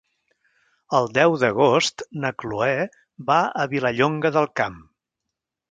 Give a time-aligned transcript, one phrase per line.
[0.99, 2.73] El deu d'agost na Cloè
[3.31, 4.85] va a Vilallonga del Camp.